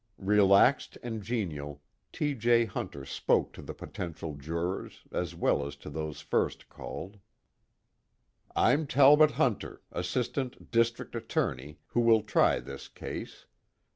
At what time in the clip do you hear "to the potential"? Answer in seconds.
3.53-4.33